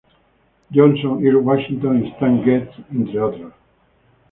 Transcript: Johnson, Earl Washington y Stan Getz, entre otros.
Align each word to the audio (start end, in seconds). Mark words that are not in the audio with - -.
Johnson, 0.71 1.21
Earl 1.23 1.43
Washington 1.43 2.03
y 2.03 2.07
Stan 2.09 2.43
Getz, 2.43 2.71
entre 2.91 3.21
otros. 3.21 3.53